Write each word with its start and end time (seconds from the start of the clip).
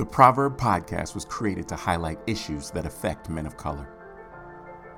The 0.00 0.06
Proverb 0.06 0.56
Podcast 0.56 1.14
was 1.14 1.26
created 1.26 1.68
to 1.68 1.76
highlight 1.76 2.20
issues 2.26 2.70
that 2.70 2.86
affect 2.86 3.28
men 3.28 3.44
of 3.44 3.58
color. 3.58 3.86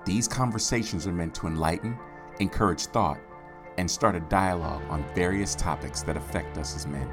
These 0.04 0.28
conversations 0.28 1.08
are 1.08 1.12
meant 1.12 1.34
to 1.34 1.48
enlighten, 1.48 1.98
encourage 2.38 2.86
thought, 2.86 3.18
and 3.78 3.90
start 3.90 4.14
a 4.14 4.20
dialogue 4.20 4.84
on 4.88 5.04
various 5.12 5.56
topics 5.56 6.04
that 6.04 6.16
affect 6.16 6.56
us 6.56 6.76
as 6.76 6.86
men. 6.86 7.10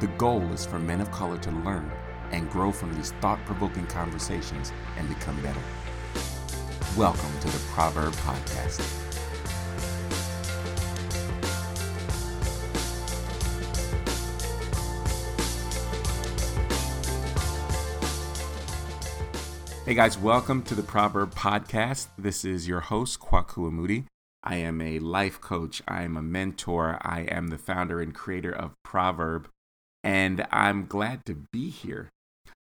The 0.00 0.08
goal 0.18 0.42
is 0.52 0.66
for 0.66 0.78
men 0.78 1.00
of 1.00 1.10
color 1.10 1.38
to 1.38 1.50
learn 1.50 1.90
and 2.32 2.50
grow 2.50 2.70
from 2.70 2.92
these 2.92 3.12
thought 3.22 3.42
provoking 3.46 3.86
conversations 3.86 4.70
and 4.98 5.08
become 5.08 5.40
better. 5.40 5.62
Welcome 6.98 7.32
to 7.40 7.46
the 7.48 7.64
Proverb 7.70 8.12
Podcast. 8.12 9.07
Hey 19.88 19.94
guys, 19.94 20.18
welcome 20.18 20.60
to 20.64 20.74
the 20.74 20.82
Proverb 20.82 21.34
Podcast. 21.34 22.08
This 22.18 22.44
is 22.44 22.68
your 22.68 22.80
host, 22.80 23.20
Kwaku 23.20 23.72
Amuti. 23.72 24.04
I 24.44 24.56
am 24.56 24.82
a 24.82 24.98
life 24.98 25.40
coach, 25.40 25.80
I 25.88 26.02
am 26.02 26.14
a 26.14 26.20
mentor, 26.20 26.98
I 27.00 27.20
am 27.22 27.48
the 27.48 27.56
founder 27.56 27.98
and 27.98 28.14
creator 28.14 28.52
of 28.52 28.74
Proverb, 28.84 29.48
and 30.04 30.46
I'm 30.52 30.84
glad 30.84 31.24
to 31.24 31.46
be 31.50 31.70
here. 31.70 32.10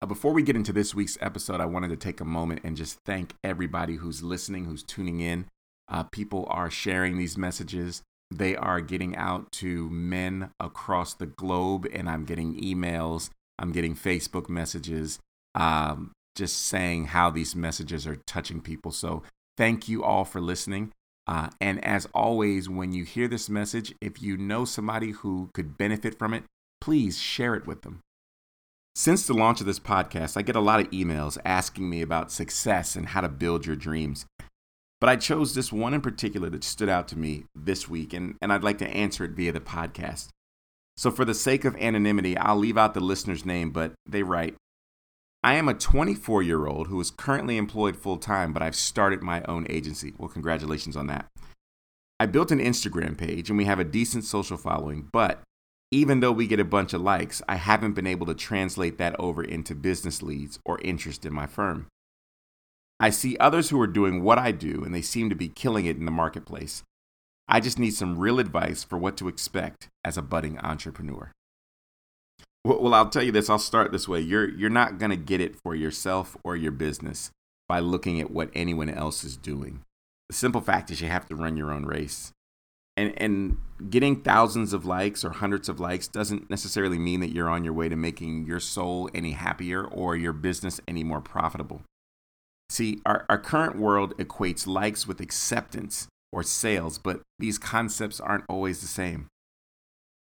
Uh, 0.02 0.06
before 0.06 0.34
we 0.34 0.42
get 0.42 0.54
into 0.54 0.70
this 0.70 0.94
week's 0.94 1.16
episode, 1.22 1.62
I 1.62 1.64
wanted 1.64 1.88
to 1.88 1.96
take 1.96 2.20
a 2.20 2.26
moment 2.26 2.60
and 2.62 2.76
just 2.76 2.98
thank 3.06 3.32
everybody 3.42 3.94
who's 3.94 4.22
listening, 4.22 4.66
who's 4.66 4.82
tuning 4.82 5.20
in. 5.20 5.46
Uh, 5.88 6.02
people 6.02 6.46
are 6.50 6.68
sharing 6.68 7.16
these 7.16 7.38
messages. 7.38 8.02
They 8.30 8.54
are 8.54 8.82
getting 8.82 9.16
out 9.16 9.50
to 9.52 9.88
men 9.88 10.50
across 10.60 11.14
the 11.14 11.24
globe, 11.24 11.86
and 11.90 12.06
I'm 12.06 12.26
getting 12.26 12.60
emails, 12.60 13.30
I'm 13.58 13.72
getting 13.72 13.96
Facebook 13.96 14.50
messages. 14.50 15.20
Um, 15.54 16.12
just 16.34 16.66
saying 16.66 17.06
how 17.06 17.30
these 17.30 17.54
messages 17.54 18.06
are 18.06 18.16
touching 18.26 18.60
people. 18.60 18.90
So 18.90 19.22
thank 19.56 19.88
you 19.88 20.02
all 20.02 20.24
for 20.24 20.40
listening. 20.40 20.92
Uh, 21.26 21.48
and 21.60 21.82
as 21.84 22.06
always, 22.14 22.68
when 22.68 22.92
you 22.92 23.04
hear 23.04 23.28
this 23.28 23.48
message, 23.48 23.94
if 24.00 24.20
you 24.20 24.36
know 24.36 24.64
somebody 24.64 25.12
who 25.12 25.50
could 25.54 25.78
benefit 25.78 26.18
from 26.18 26.34
it, 26.34 26.44
please 26.80 27.18
share 27.18 27.54
it 27.54 27.66
with 27.66 27.82
them. 27.82 28.00
Since 28.94 29.26
the 29.26 29.34
launch 29.34 29.60
of 29.60 29.66
this 29.66 29.80
podcast, 29.80 30.36
I 30.36 30.42
get 30.42 30.54
a 30.54 30.60
lot 30.60 30.80
of 30.80 30.90
emails 30.90 31.38
asking 31.44 31.88
me 31.88 32.02
about 32.02 32.30
success 32.30 32.94
and 32.94 33.06
how 33.06 33.22
to 33.22 33.28
build 33.28 33.66
your 33.66 33.74
dreams. 33.74 34.26
But 35.00 35.10
I 35.10 35.16
chose 35.16 35.54
this 35.54 35.72
one 35.72 35.94
in 35.94 36.00
particular 36.00 36.48
that 36.50 36.62
stood 36.62 36.88
out 36.88 37.08
to 37.08 37.18
me 37.18 37.44
this 37.54 37.88
week, 37.88 38.12
and, 38.12 38.36
and 38.40 38.52
I'd 38.52 38.62
like 38.62 38.78
to 38.78 38.88
answer 38.88 39.24
it 39.24 39.32
via 39.32 39.52
the 39.52 39.60
podcast. 39.60 40.28
So, 40.96 41.10
for 41.10 41.24
the 41.24 41.34
sake 41.34 41.64
of 41.64 41.74
anonymity, 41.76 42.38
I'll 42.38 42.56
leave 42.56 42.78
out 42.78 42.94
the 42.94 43.00
listener's 43.00 43.44
name, 43.44 43.70
but 43.70 43.94
they 44.06 44.22
write 44.22 44.54
I 45.44 45.56
am 45.56 45.68
a 45.68 45.74
24 45.74 46.42
year 46.42 46.66
old 46.66 46.86
who 46.86 46.98
is 47.02 47.10
currently 47.10 47.58
employed 47.58 47.98
full 47.98 48.16
time, 48.16 48.54
but 48.54 48.62
I've 48.62 48.74
started 48.74 49.22
my 49.22 49.42
own 49.42 49.66
agency. 49.68 50.14
Well, 50.16 50.30
congratulations 50.30 50.96
on 50.96 51.06
that. 51.08 51.26
I 52.18 52.24
built 52.24 52.50
an 52.50 52.60
Instagram 52.60 53.18
page 53.18 53.50
and 53.50 53.58
we 53.58 53.66
have 53.66 53.78
a 53.78 53.84
decent 53.84 54.24
social 54.24 54.56
following, 54.56 55.10
but 55.12 55.42
even 55.90 56.20
though 56.20 56.32
we 56.32 56.46
get 56.46 56.60
a 56.60 56.64
bunch 56.64 56.94
of 56.94 57.02
likes, 57.02 57.42
I 57.46 57.56
haven't 57.56 57.92
been 57.92 58.06
able 58.06 58.24
to 58.24 58.34
translate 58.34 58.96
that 58.96 59.20
over 59.20 59.44
into 59.44 59.74
business 59.74 60.22
leads 60.22 60.60
or 60.64 60.80
interest 60.80 61.26
in 61.26 61.34
my 61.34 61.46
firm. 61.46 61.88
I 62.98 63.10
see 63.10 63.36
others 63.36 63.68
who 63.68 63.78
are 63.82 63.86
doing 63.86 64.22
what 64.22 64.38
I 64.38 64.50
do 64.50 64.82
and 64.82 64.94
they 64.94 65.02
seem 65.02 65.28
to 65.28 65.36
be 65.36 65.48
killing 65.48 65.84
it 65.84 65.98
in 65.98 66.06
the 66.06 66.10
marketplace. 66.10 66.84
I 67.48 67.60
just 67.60 67.78
need 67.78 67.92
some 67.92 68.18
real 68.18 68.38
advice 68.38 68.82
for 68.82 68.96
what 68.96 69.18
to 69.18 69.28
expect 69.28 69.88
as 70.02 70.16
a 70.16 70.22
budding 70.22 70.58
entrepreneur. 70.60 71.32
Well, 72.64 72.94
I'll 72.94 73.10
tell 73.10 73.22
you 73.22 73.32
this. 73.32 73.50
I'll 73.50 73.58
start 73.58 73.92
this 73.92 74.08
way. 74.08 74.20
You're 74.20 74.48
you're 74.48 74.70
not 74.70 74.98
to 74.98 75.16
get 75.16 75.40
it 75.40 75.56
for 75.62 75.74
yourself 75.74 76.36
or 76.42 76.56
your 76.56 76.72
business 76.72 77.30
by 77.68 77.80
looking 77.80 78.20
at 78.20 78.30
what 78.30 78.50
anyone 78.54 78.88
else 78.88 79.22
is 79.22 79.36
doing. 79.36 79.82
The 80.30 80.34
simple 80.34 80.62
fact 80.62 80.90
is 80.90 81.00
you 81.00 81.08
have 81.08 81.28
to 81.28 81.36
run 81.36 81.56
your 81.56 81.70
own 81.70 81.84
race. 81.84 82.32
And 82.96 83.12
and 83.18 83.58
getting 83.90 84.22
thousands 84.22 84.72
of 84.72 84.86
likes 84.86 85.24
or 85.24 85.30
hundreds 85.30 85.68
of 85.68 85.78
likes 85.78 86.08
doesn't 86.08 86.48
necessarily 86.48 86.98
mean 86.98 87.20
that 87.20 87.34
you're 87.34 87.50
on 87.50 87.64
your 87.64 87.74
way 87.74 87.90
to 87.90 87.96
making 87.96 88.46
your 88.46 88.60
soul 88.60 89.10
any 89.14 89.32
happier 89.32 89.84
or 89.84 90.16
your 90.16 90.32
business 90.32 90.80
any 90.88 91.04
more 91.04 91.20
profitable. 91.20 91.82
See, 92.70 93.00
our, 93.04 93.26
our 93.28 93.38
current 93.38 93.76
world 93.76 94.16
equates 94.16 94.66
likes 94.66 95.06
with 95.06 95.20
acceptance 95.20 96.08
or 96.32 96.42
sales, 96.42 96.98
but 96.98 97.20
these 97.38 97.58
concepts 97.58 98.20
aren't 98.20 98.44
always 98.48 98.80
the 98.80 98.86
same. 98.86 99.26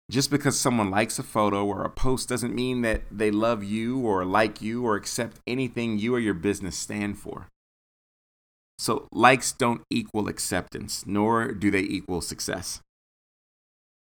Just 0.10 0.32
because 0.32 0.60
someone 0.60 0.90
likes 0.90 1.20
a 1.20 1.24
photo 1.24 1.66
or 1.66 1.84
a 1.84 1.90
post 1.90 2.28
doesn't 2.28 2.56
mean 2.56 2.82
that 2.82 3.04
they 3.12 3.30
love 3.30 3.64
you 3.64 4.00
or 4.00 4.26
like 4.26 4.62
you 4.62 4.84
or 4.84 4.96
accept 4.96 5.40
anything 5.46 6.00
you 6.00 6.16
or 6.16 6.20
your 6.20 6.34
business 6.34 6.76
stand 6.76 7.20
for. 7.20 7.48
So, 8.80 9.08
likes 9.12 9.52
don't 9.52 9.82
equal 9.92 10.28
acceptance, 10.28 11.06
nor 11.06 11.52
do 11.52 11.70
they 11.70 11.82
equal 11.82 12.22
success. 12.22 12.80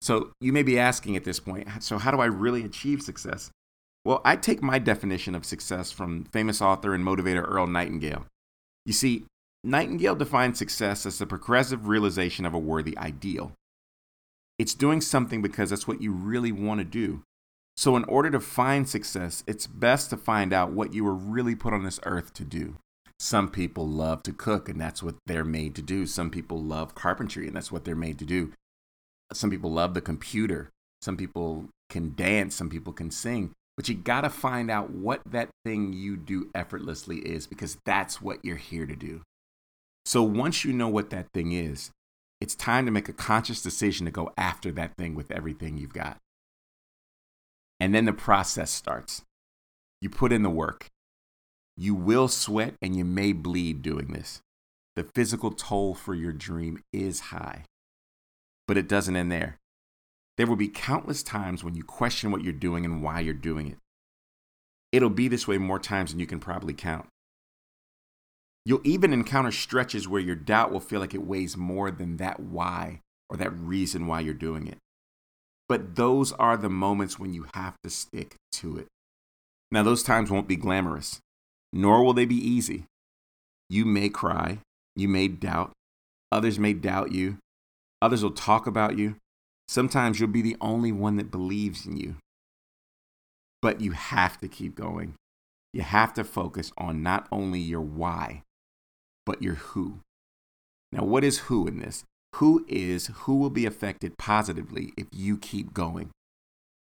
So, 0.02 0.31
you 0.40 0.53
may 0.53 0.64
be 0.64 0.80
asking 0.80 1.16
at 1.16 1.25
this 1.25 1.40
point, 1.40 1.68
so 1.84 1.98
how 1.98 2.12
do 2.12 2.19
I 2.22 2.25
really 2.25 2.64
achieve 2.64 3.02
success? 3.02 3.52
Well, 4.06 4.22
I 4.24 4.38
take 4.38 4.64
my 4.64 4.80
definition 4.80 5.36
of 5.36 5.46
success 5.46 5.92
from 5.92 6.24
famous 6.31 6.62
author 6.62 6.94
and 6.94 7.06
motivator 7.06 7.46
Earl 7.46 7.68
Nightingale. 7.68 8.25
You 8.86 8.94
see, 8.94 9.25
Nightingale 9.64 10.16
defines 10.16 10.58
success 10.58 11.06
as 11.06 11.19
the 11.19 11.28
progressive 11.28 11.88
realization 11.88 12.46
of 12.46 12.53
a 12.53 12.59
worthy 12.59 12.98
ideal. 12.98 13.52
It's 14.59 14.75
doing 14.75 15.00
something 15.00 15.42
because 15.42 15.70
that's 15.70 15.88
what 15.88 16.02
you 16.02 16.12
really 16.12 16.52
want 16.52 16.80
to 16.80 16.86
do. 16.86 17.24
So, 17.78 17.96
in 17.96 18.03
order 18.03 18.30
to 18.30 18.42
find 18.42 18.90
success, 18.90 19.42
it's 19.47 19.66
best 19.66 20.09
to 20.09 20.18
find 20.18 20.52
out 20.52 20.74
what 20.74 20.94
you 20.94 21.06
were 21.06 21.14
really 21.14 21.56
put 21.56 21.74
on 21.74 21.86
this 21.86 22.02
earth 22.03 22.34
to 22.34 22.44
do. 22.44 22.75
Some 23.19 23.50
people 23.50 23.88
love 23.88 24.22
to 24.24 24.34
cook, 24.34 24.68
and 24.68 24.80
that's 24.80 25.02
what 25.02 25.16
they're 25.25 25.46
made 25.46 25.75
to 25.75 25.81
do. 25.81 26.06
Some 26.06 26.30
people 26.30 26.62
love 26.62 26.94
carpentry, 26.94 27.48
and 27.48 27.56
that's 27.56 27.72
what 27.72 27.86
they're 27.86 27.96
made 27.96 28.19
to 28.19 28.25
do. 28.25 28.52
Some 29.31 29.50
people 29.50 29.72
love 29.72 29.94
the 29.94 30.02
computer. 30.02 30.69
Some 31.02 31.16
people 31.16 31.69
can 31.90 32.14
dance. 32.16 32.53
Some 32.53 32.69
people 32.69 32.92
can 32.92 33.12
sing. 33.12 33.52
But 33.78 33.88
you 33.88 33.96
got 33.96 34.22
to 34.22 34.30
find 34.30 34.69
out 34.69 34.90
what 34.90 35.22
that 35.25 35.48
thing 35.64 35.94
you 35.94 36.18
do 36.18 36.50
effortlessly 36.53 37.19
is 37.19 37.48
because 37.48 37.78
that's 37.86 38.22
what 38.22 38.44
you're 38.44 38.58
here 38.58 38.86
to 38.86 38.96
do. 38.96 39.22
So, 40.03 40.22
once 40.22 40.66
you 40.66 40.74
know 40.74 40.90
what 40.90 41.12
that 41.12 41.28
thing 41.34 41.53
is, 41.53 41.92
it's 42.41 42.55
time 42.55 42.85
to 42.85 42.91
make 42.91 43.09
a 43.09 43.13
conscious 43.13 43.61
decision 43.61 44.05
to 44.05 44.11
go 44.11 44.31
after 44.38 44.72
that 44.72 44.95
thing 44.97 45.13
with 45.16 45.31
everything 45.31 45.77
you've 45.77 45.94
got. 45.94 46.17
And 47.79 47.94
then 47.94 48.05
the 48.05 48.13
process 48.13 48.72
starts. 48.72 49.23
You 50.01 50.09
put 50.09 50.31
in 50.31 50.44
the 50.44 50.50
work. 50.50 50.88
You 51.75 51.95
will 51.95 52.27
sweat 52.27 52.75
and 52.81 52.95
you 52.95 53.03
may 53.03 53.33
bleed 53.33 53.81
doing 53.81 54.13
this. 54.13 54.41
The 54.95 55.03
physical 55.03 55.51
toll 55.51 55.94
for 55.94 56.13
your 56.16 56.31
dream 56.31 56.81
is 56.94 57.19
high. 57.19 57.63
But 58.67 58.77
it 58.77 58.88
doesn't 58.88 59.16
end 59.16 59.31
there. 59.31 59.57
There 60.38 60.47
will 60.47 60.56
be 60.56 60.69
countless 60.69 61.21
times 61.21 61.63
when 61.66 61.75
you 61.75 61.83
question 61.83 62.31
what 62.31 62.44
you're 62.44 62.53
doing 62.53 62.85
and 62.85 63.03
why 63.03 63.19
you're 63.19 63.33
doing 63.33 63.67
it. 63.67 63.77
It'll 64.94 65.09
be 65.09 65.27
this 65.27 65.47
way 65.47 65.57
more 65.57 65.79
times 65.79 66.11
than 66.11 66.19
you 66.21 66.25
can 66.25 66.39
probably 66.39 66.73
count. 66.73 67.09
You'll 68.69 68.81
even 68.84 69.13
encounter 69.13 69.52
stretches 69.52 70.07
where 70.07 70.22
your 70.22 70.35
doubt 70.35 70.72
will 70.72 70.80
feel 70.80 71.00
like 71.00 71.16
it 71.16 71.25
weighs 71.25 71.57
more 71.57 71.90
than 71.90 72.18
that 72.18 72.40
why 72.40 73.02
or 73.28 73.35
that 73.35 73.50
reason 73.50 74.06
why 74.06 74.19
you're 74.19 74.35
doing 74.35 74.68
it. 74.68 74.78
But 75.68 75.96
those 75.96 76.34
are 76.34 76.56
the 76.56 76.69
moments 76.69 77.18
when 77.18 77.34
you 77.34 77.47
have 77.56 77.74
to 77.84 77.90
stick 77.90 78.35
to 78.52 78.78
it. 78.78 78.85
Now, 79.72 79.81
those 79.81 80.03
times 80.03 80.30
won't 80.30 80.47
be 80.47 80.56
glamorous, 80.56 81.19
nor 81.74 82.03
will 82.03 82.13
they 82.13 82.25
be 82.25 82.35
easy. 82.35 82.84
You 83.72 83.85
may 83.85 84.07
cry, 84.07 84.59
you 84.96 85.07
may 85.07 85.30
doubt, 85.30 85.72
others 86.31 86.59
may 86.59 86.74
doubt 86.74 87.12
you, 87.12 87.40
others 88.03 88.22
will 88.22 88.30
talk 88.30 88.68
about 88.68 89.00
you. 89.00 89.16
Sometimes 89.68 90.19
you'll 90.19 90.30
be 90.30 90.44
the 90.44 90.57
only 90.62 90.91
one 90.91 91.16
that 91.16 91.31
believes 91.31 91.88
in 91.88 91.97
you. 91.97 92.18
But 93.63 93.81
you 93.81 93.94
have 93.94 94.40
to 94.41 94.47
keep 94.47 94.75
going. 94.75 95.16
You 95.74 95.81
have 95.81 96.13
to 96.13 96.24
focus 96.24 96.71
on 96.77 97.01
not 97.01 97.27
only 97.31 97.60
your 97.60 97.81
why, 97.81 98.44
but 99.30 99.44
your 99.44 99.54
who. 99.54 100.00
Now, 100.92 101.04
what 101.04 101.24
is 101.24 101.38
who 101.38 101.68
in 101.68 101.78
this? 101.78 102.04
Who 102.38 102.66
is 102.68 103.12
who 103.14 103.36
will 103.36 103.52
be 103.52 103.68
affected 103.68 104.18
positively 104.18 104.92
if 104.98 105.06
you 105.14 105.38
keep 105.38 105.72
going? 105.72 106.10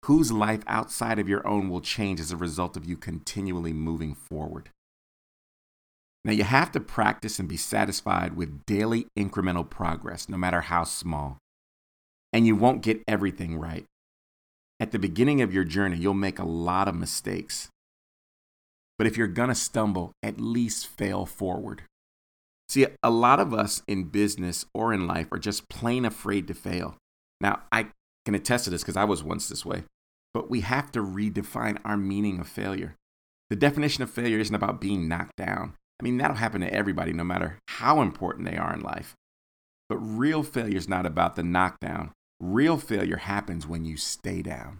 Whose 0.05 0.31
life 0.31 0.63
outside 0.65 1.19
of 1.19 1.29
your 1.29 1.45
own 1.47 1.69
will 1.69 1.79
change 1.79 2.19
as 2.19 2.31
a 2.31 2.35
result 2.35 2.75
of 2.75 2.85
you 2.85 2.97
continually 2.97 3.71
moving 3.71 4.15
forward? 4.15 4.69
Now, 6.25 6.31
you 6.31 6.43
have 6.43 6.71
to 6.71 6.79
practice 6.79 7.37
and 7.37 7.47
be 7.47 7.55
satisfied 7.55 8.35
with 8.35 8.65
daily 8.65 9.05
incremental 9.15 9.69
progress, 9.69 10.27
no 10.27 10.37
matter 10.37 10.61
how 10.61 10.85
small. 10.85 11.37
And 12.33 12.47
you 12.47 12.55
won't 12.55 12.81
get 12.81 13.03
everything 13.07 13.59
right. 13.59 13.85
At 14.79 14.91
the 14.91 14.97
beginning 14.97 15.43
of 15.43 15.53
your 15.53 15.65
journey, 15.65 15.97
you'll 15.97 16.15
make 16.15 16.39
a 16.39 16.47
lot 16.47 16.87
of 16.87 16.95
mistakes. 16.95 17.69
But 18.97 19.05
if 19.05 19.17
you're 19.17 19.27
to 19.27 19.53
stumble, 19.53 20.13
at 20.23 20.41
least 20.41 20.87
fail 20.87 21.27
forward. 21.27 21.83
See, 22.73 22.87
a 23.03 23.11
lot 23.11 23.39
of 23.39 23.53
us 23.53 23.83
in 23.87 24.05
business 24.05 24.65
or 24.73 24.95
in 24.95 25.05
life 25.05 25.31
are 25.31 25.37
just 25.37 25.69
plain 25.69 26.05
afraid 26.05 26.47
to 26.47 26.55
fail. 26.55 26.97
Now, 27.39 27.61
I 27.71 27.89
can 28.25 28.33
attest 28.33 28.63
to 28.63 28.71
this 28.71 28.81
because 28.81 28.97
I 28.97 29.03
was 29.03 29.23
once 29.23 29.47
this 29.47 29.63
way. 29.63 29.83
but 30.33 30.49
we 30.49 30.61
have 30.61 30.91
to 30.93 30.99
redefine 31.03 31.77
our 31.85 31.97
meaning 31.97 32.39
of 32.39 32.47
failure. 32.47 32.95
The 33.51 33.55
definition 33.55 34.01
of 34.01 34.09
failure 34.09 34.39
isn't 34.39 34.55
about 34.55 34.81
being 34.81 35.07
knocked 35.07 35.35
down. 35.35 35.75
I 35.99 36.03
mean, 36.03 36.17
that'll 36.17 36.37
happen 36.37 36.61
to 36.61 36.73
everybody, 36.73 37.13
no 37.13 37.23
matter 37.23 37.59
how 37.67 38.01
important 38.01 38.49
they 38.49 38.57
are 38.57 38.73
in 38.73 38.81
life. 38.81 39.13
But 39.87 39.97
real 39.97 40.41
failure 40.41 40.77
is 40.77 40.89
not 40.89 41.05
about 41.05 41.35
the 41.35 41.43
knockdown. 41.43 42.11
Real 42.39 42.79
failure 42.79 43.17
happens 43.17 43.67
when 43.67 43.85
you 43.85 43.97
stay 43.97 44.41
down. 44.41 44.79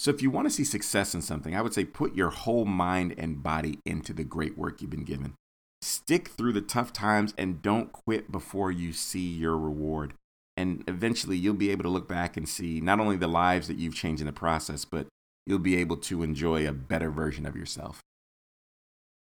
So, 0.00 0.10
if 0.10 0.20
you 0.20 0.32
want 0.32 0.48
to 0.48 0.52
see 0.52 0.64
success 0.64 1.14
in 1.14 1.22
something, 1.22 1.54
I 1.54 1.62
would 1.62 1.74
say 1.74 1.84
put 1.84 2.16
your 2.16 2.30
whole 2.30 2.64
mind 2.64 3.14
and 3.16 3.40
body 3.40 3.78
into 3.86 4.12
the 4.12 4.24
great 4.24 4.58
work 4.58 4.82
you've 4.82 4.90
been 4.90 5.04
given. 5.04 5.34
Stick 5.80 6.28
through 6.28 6.52
the 6.52 6.60
tough 6.60 6.92
times 6.92 7.34
and 7.38 7.62
don't 7.62 7.92
quit 7.92 8.32
before 8.32 8.70
you 8.70 8.92
see 8.92 9.28
your 9.28 9.56
reward. 9.56 10.14
And 10.56 10.82
eventually, 10.88 11.36
you'll 11.36 11.54
be 11.54 11.70
able 11.70 11.84
to 11.84 11.88
look 11.88 12.08
back 12.08 12.36
and 12.36 12.48
see 12.48 12.80
not 12.80 12.98
only 12.98 13.16
the 13.16 13.28
lives 13.28 13.68
that 13.68 13.78
you've 13.78 13.94
changed 13.94 14.20
in 14.20 14.26
the 14.26 14.32
process, 14.32 14.84
but 14.84 15.06
you'll 15.46 15.60
be 15.60 15.76
able 15.76 15.96
to 15.96 16.22
enjoy 16.22 16.66
a 16.66 16.72
better 16.72 17.10
version 17.10 17.46
of 17.46 17.54
yourself. 17.54 18.00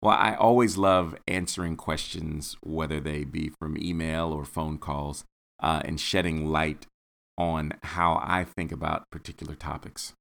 Well, 0.00 0.16
I 0.16 0.34
always 0.34 0.76
love 0.76 1.16
answering 1.26 1.76
questions, 1.76 2.56
whether 2.62 3.00
they 3.00 3.24
be 3.24 3.50
from 3.58 3.76
email 3.76 4.32
or 4.32 4.44
phone 4.44 4.78
calls, 4.78 5.24
uh, 5.60 5.82
and 5.84 5.98
shedding 5.98 6.46
light 6.46 6.86
on 7.36 7.72
how 7.82 8.20
I 8.22 8.44
think 8.44 8.70
about 8.70 9.10
particular 9.10 9.54
topics. 9.54 10.12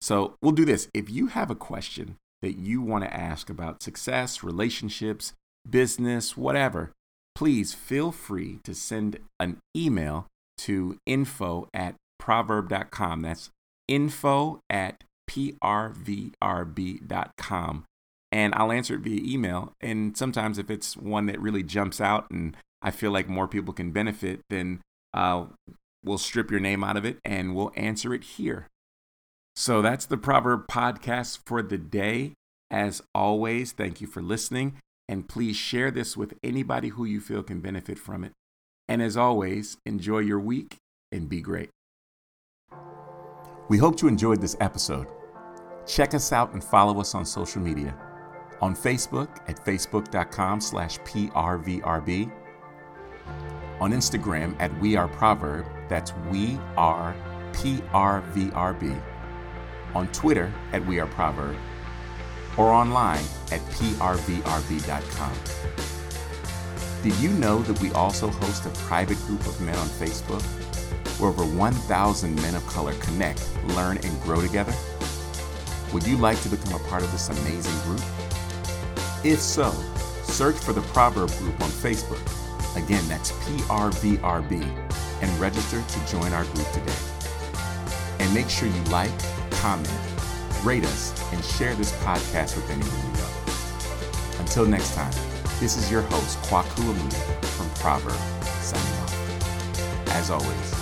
So 0.00 0.36
we'll 0.40 0.52
do 0.52 0.64
this. 0.64 0.88
If 0.94 1.10
you 1.10 1.26
have 1.28 1.50
a 1.50 1.54
question 1.54 2.16
that 2.42 2.58
you 2.58 2.80
want 2.80 3.04
to 3.04 3.14
ask 3.14 3.50
about 3.50 3.82
success, 3.82 4.42
relationships, 4.42 5.32
business, 5.68 6.36
whatever, 6.36 6.92
please 7.34 7.74
feel 7.74 8.12
free 8.12 8.58
to 8.64 8.74
send 8.74 9.18
an 9.38 9.58
email 9.76 10.26
to 10.58 10.98
info 11.06 11.68
at 11.72 11.94
proverb.com. 12.18 13.22
That's 13.22 13.50
info 13.86 14.60
at 14.68 15.04
prvrb.com. 15.30 15.84
And 18.30 18.54
I'll 18.54 18.72
answer 18.72 18.94
it 18.94 19.00
via 19.00 19.22
email. 19.22 19.72
And 19.80 20.16
sometimes, 20.16 20.58
if 20.58 20.70
it's 20.70 20.96
one 20.96 21.26
that 21.26 21.40
really 21.40 21.62
jumps 21.62 22.00
out 22.00 22.30
and 22.30 22.56
I 22.82 22.90
feel 22.90 23.10
like 23.10 23.28
more 23.28 23.48
people 23.48 23.72
can 23.72 23.90
benefit, 23.90 24.40
then 24.50 24.80
uh, 25.14 25.46
we'll 26.04 26.18
strip 26.18 26.50
your 26.50 26.60
name 26.60 26.84
out 26.84 26.96
of 26.96 27.04
it 27.04 27.18
and 27.24 27.54
we'll 27.54 27.72
answer 27.74 28.12
it 28.12 28.24
here. 28.24 28.66
So 29.58 29.82
that's 29.82 30.06
the 30.06 30.16
Proverb 30.16 30.68
podcast 30.68 31.40
for 31.44 31.62
the 31.62 31.78
day. 31.78 32.34
As 32.70 33.02
always, 33.12 33.72
thank 33.72 34.00
you 34.00 34.06
for 34.06 34.22
listening. 34.22 34.78
And 35.08 35.28
please 35.28 35.56
share 35.56 35.90
this 35.90 36.16
with 36.16 36.38
anybody 36.44 36.90
who 36.90 37.04
you 37.04 37.20
feel 37.20 37.42
can 37.42 37.58
benefit 37.58 37.98
from 37.98 38.22
it. 38.22 38.30
And 38.86 39.02
as 39.02 39.16
always, 39.16 39.76
enjoy 39.84 40.20
your 40.20 40.38
week 40.38 40.76
and 41.10 41.28
be 41.28 41.40
great. 41.40 41.70
We 43.68 43.78
hope 43.78 44.00
you 44.00 44.06
enjoyed 44.06 44.40
this 44.40 44.56
episode. 44.60 45.08
Check 45.88 46.14
us 46.14 46.32
out 46.32 46.52
and 46.52 46.62
follow 46.62 47.00
us 47.00 47.16
on 47.16 47.26
social 47.26 47.60
media. 47.60 47.96
On 48.60 48.76
Facebook 48.76 49.40
at 49.48 49.56
facebook.com 49.64 50.60
slash 50.60 51.00
prvrb. 51.00 52.30
On 53.80 53.90
Instagram 53.90 54.54
at 54.60 54.80
We 54.80 54.94
Are 54.94 55.08
Proverb, 55.08 55.66
that's 55.88 56.12
We 56.30 56.60
Are 56.76 57.12
PRVRB. 57.54 59.17
On 59.94 60.06
Twitter 60.08 60.52
at 60.72 60.84
We 60.86 61.00
Are 61.00 61.06
Proverb 61.06 61.56
or 62.56 62.70
online 62.72 63.24
at 63.52 63.60
prvrb.com. 63.70 65.32
Did 67.02 67.14
you 67.20 67.30
know 67.30 67.62
that 67.62 67.80
we 67.80 67.92
also 67.92 68.28
host 68.28 68.66
a 68.66 68.70
private 68.86 69.18
group 69.26 69.46
of 69.46 69.60
men 69.60 69.76
on 69.76 69.86
Facebook 69.86 70.42
where 71.20 71.30
over 71.30 71.44
1,000 71.44 72.34
men 72.36 72.54
of 72.54 72.66
color 72.66 72.94
connect, 72.94 73.48
learn, 73.68 73.98
and 73.98 74.20
grow 74.22 74.40
together? 74.40 74.74
Would 75.92 76.06
you 76.06 76.16
like 76.16 76.40
to 76.42 76.48
become 76.48 76.74
a 76.74 76.84
part 76.88 77.02
of 77.02 77.12
this 77.12 77.28
amazing 77.28 77.78
group? 77.82 78.02
If 79.24 79.40
so, 79.40 79.70
search 80.24 80.56
for 80.56 80.72
the 80.72 80.82
Proverb 80.82 81.30
Group 81.38 81.60
on 81.60 81.70
Facebook. 81.70 82.20
Again, 82.76 83.06
that's 83.08 83.32
PRVRB, 83.32 84.62
and 85.22 85.40
register 85.40 85.82
to 85.82 86.06
join 86.06 86.32
our 86.32 86.44
group 86.44 86.70
today. 86.72 86.92
And 88.20 88.32
make 88.34 88.48
sure 88.48 88.68
you 88.68 88.82
like, 88.84 89.10
comment, 89.60 89.90
rate 90.64 90.84
us, 90.84 91.32
and 91.32 91.44
share 91.44 91.74
this 91.74 91.92
podcast 92.02 92.56
with 92.56 92.70
anyone 92.70 92.90
you 92.90 93.12
know. 93.18 94.40
Until 94.40 94.66
next 94.66 94.94
time, 94.94 95.12
this 95.60 95.76
is 95.76 95.90
your 95.90 96.02
host, 96.02 96.38
Kwaku 96.42 96.82
Amuti 96.92 97.44
from 97.46 97.68
Proverb, 97.80 98.18
signing 98.60 99.02
off. 99.02 100.08
As 100.10 100.30
always, 100.30 100.77